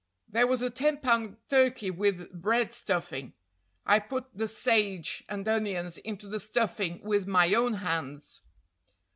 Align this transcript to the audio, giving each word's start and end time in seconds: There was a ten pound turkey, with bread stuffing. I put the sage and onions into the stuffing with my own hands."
There 0.27 0.47
was 0.47 0.63
a 0.63 0.71
ten 0.71 0.97
pound 0.97 1.37
turkey, 1.47 1.91
with 1.91 2.31
bread 2.33 2.73
stuffing. 2.73 3.33
I 3.85 3.99
put 3.99 4.25
the 4.35 4.47
sage 4.47 5.23
and 5.29 5.47
onions 5.47 5.99
into 5.99 6.27
the 6.27 6.39
stuffing 6.39 7.03
with 7.03 7.27
my 7.27 7.53
own 7.53 7.75
hands." 7.75 8.41